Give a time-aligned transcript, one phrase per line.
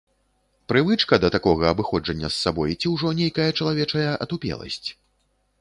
[0.71, 4.83] Прывычка да такога абыходжання з сабой ці ўжо нейкая чалавечая атупеласць?